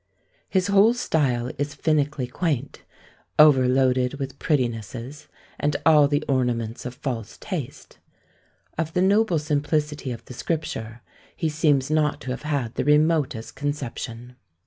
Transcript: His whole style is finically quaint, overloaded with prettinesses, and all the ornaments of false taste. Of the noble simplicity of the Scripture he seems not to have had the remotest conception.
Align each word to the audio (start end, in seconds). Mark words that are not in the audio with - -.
His 0.49 0.65
whole 0.65 0.95
style 0.95 1.51
is 1.59 1.75
finically 1.75 2.25
quaint, 2.25 2.81
overloaded 3.37 4.15
with 4.15 4.39
prettinesses, 4.39 5.27
and 5.59 5.75
all 5.85 6.07
the 6.07 6.23
ornaments 6.27 6.87
of 6.87 6.95
false 6.95 7.37
taste. 7.39 7.99
Of 8.79 8.93
the 8.93 9.03
noble 9.03 9.37
simplicity 9.37 10.09
of 10.11 10.25
the 10.25 10.33
Scripture 10.33 11.03
he 11.35 11.49
seems 11.49 11.91
not 11.91 12.19
to 12.21 12.31
have 12.31 12.41
had 12.49 12.73
the 12.73 12.83
remotest 12.83 13.55
conception. 13.55 14.37